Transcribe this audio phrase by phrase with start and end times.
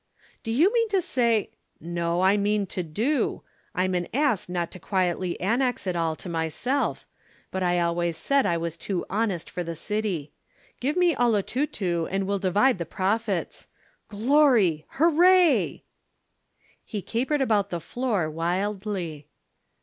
[0.43, 3.43] "'"Do you mean to say?" "'"No, I mean to do.
[3.75, 7.05] I'm an ass not to quietly annex it all to myself,
[7.51, 10.31] but I always said I was too honest for the City.
[10.79, 13.67] Give me 'Olotutu' and we'll divide the profits.
[14.07, 14.85] Glory!
[14.89, 15.83] Hooray!"
[16.83, 19.27] "'He capered about the floor wildly.